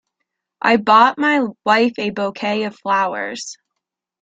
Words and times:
I 0.63 0.77
bought 0.77 1.19
my 1.19 1.43
wife 1.63 1.93
a 1.99 2.09
Bouquet 2.09 2.63
of 2.63 2.75
flowers. 2.75 3.55